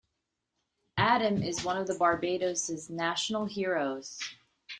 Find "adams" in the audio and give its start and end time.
0.97-1.45